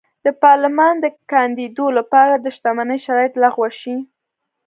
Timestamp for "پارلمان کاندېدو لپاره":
0.43-2.33